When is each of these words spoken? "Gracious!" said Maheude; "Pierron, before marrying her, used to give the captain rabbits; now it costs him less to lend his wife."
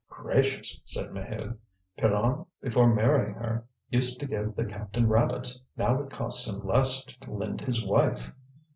"Gracious!" 0.09 0.81
said 0.83 1.11
Maheude; 1.11 1.59
"Pierron, 1.95 2.47
before 2.59 2.91
marrying 2.91 3.35
her, 3.35 3.67
used 3.91 4.19
to 4.19 4.25
give 4.25 4.55
the 4.55 4.65
captain 4.65 5.07
rabbits; 5.07 5.61
now 5.77 6.01
it 6.01 6.09
costs 6.09 6.51
him 6.51 6.65
less 6.65 7.03
to 7.03 7.31
lend 7.31 7.61
his 7.61 7.85
wife." 7.85 8.31